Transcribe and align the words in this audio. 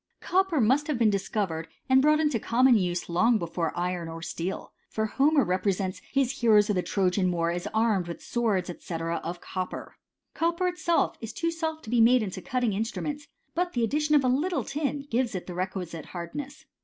Copper 0.19 0.59
must 0.59 0.87
have 0.87 0.97
been 0.97 1.11
discovered 1.11 1.67
and 1.87 2.01
brought 2.01 2.19
into 2.19 2.39
common 2.39 2.75
use 2.75 3.07
long 3.07 3.37
before 3.37 3.71
iron 3.77 4.07
or 4.09 4.23
steel; 4.23 4.73
for 4.89 5.05
Homer 5.05 5.43
re 5.43 5.59
presents 5.59 5.99
his 6.11 6.39
heroes 6.41 6.71
of 6.71 6.75
the 6.75 6.81
Trojan 6.81 7.31
war 7.31 7.51
as 7.51 7.67
armed 7.67 8.07
with 8.07 8.19
swords, 8.19 8.71
&c. 8.79 8.93
of 8.95 9.41
copper. 9.41 9.97
Copper 10.33 10.67
itself 10.67 11.17
is 11.21 11.31
too 11.31 11.51
soft 11.51 11.83
to 11.83 11.91
be 11.91 12.01
made 12.01 12.23
into 12.23 12.41
cutting 12.41 12.73
instruments; 12.73 13.27
but 13.53 13.73
the 13.73 13.83
addition 13.83 14.15
of 14.15 14.23
a 14.23 14.27
little 14.27 14.63
tin 14.63 15.05
gives 15.11 15.35
it 15.35 15.45
the 15.45 15.53
requisite 15.53 16.07
hardness. 16.07 16.65